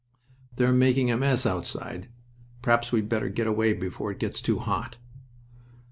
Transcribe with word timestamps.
"They're 0.55 0.73
making 0.73 1.11
a 1.11 1.17
mess 1.17 1.45
outside. 1.45 2.09
Perhaps 2.63 2.91
we'd 2.91 3.07
better 3.07 3.29
get 3.29 3.45
away 3.45 3.73
before 3.73 4.09
it 4.11 4.17
gets 4.17 4.41
too 4.41 4.57
hot." 4.57 4.97